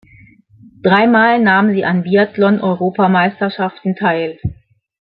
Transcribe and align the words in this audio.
Dreimal 0.81 1.37
nahm 1.39 1.71
sie 1.73 1.85
an 1.85 2.01
Biathlon-Europameisterschaften 2.01 3.95
teil. 3.95 4.39